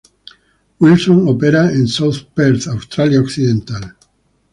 [0.79, 3.95] Wilson opera en South Perth, Australia Occidental.